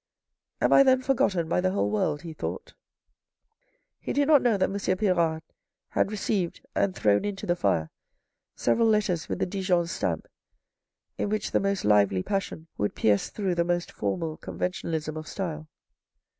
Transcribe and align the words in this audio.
"Am 0.63 0.73
I 0.73 0.81
then 0.81 1.03
forgotten 1.03 1.47
by 1.47 1.61
the 1.61 1.69
whole 1.69 1.91
world," 1.91 2.23
he 2.23 2.33
thought. 2.33 2.73
He 3.99 4.13
did 4.13 4.27
not 4.27 4.41
know 4.41 4.57
that 4.57 4.71
M. 4.91 4.97
Pirard 4.97 5.43
had 5.89 6.09
received 6.09 6.65
and 6.73 6.95
thrown 6.95 7.23
into 7.23 7.45
the 7.45 7.55
fire 7.55 7.91
several 8.55 8.87
letters 8.87 9.29
with 9.29 9.37
the 9.37 9.45
Dijon 9.45 9.85
stamp 9.85 10.27
in 11.19 11.29
which 11.29 11.51
the 11.51 11.59
most 11.59 11.85
lively 11.85 12.23
passion 12.23 12.65
would 12.79 12.95
pierce 12.95 13.29
through 13.29 13.53
the 13.53 13.63
most 13.63 13.91
formal 13.91 14.37
con 14.37 14.57
ventionalism 14.57 15.15
of 15.17 15.27
style. 15.27 15.67